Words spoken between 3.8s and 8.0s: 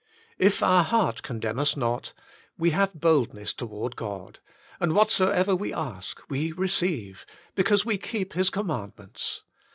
God; and whatsoever we ask we receive, Because We